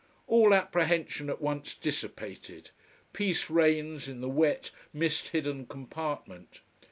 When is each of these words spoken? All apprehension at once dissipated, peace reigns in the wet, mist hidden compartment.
All 0.25 0.51
apprehension 0.55 1.29
at 1.29 1.41
once 1.41 1.75
dissipated, 1.75 2.71
peace 3.13 3.51
reigns 3.51 4.09
in 4.09 4.19
the 4.19 4.29
wet, 4.29 4.71
mist 4.91 5.27
hidden 5.27 5.67
compartment. 5.67 6.61